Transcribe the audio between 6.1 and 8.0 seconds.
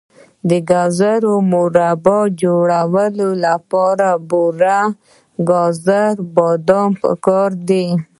او بادام پکار دي.